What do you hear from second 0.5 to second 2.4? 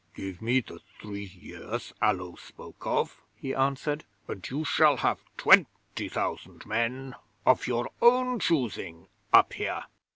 the three years Allo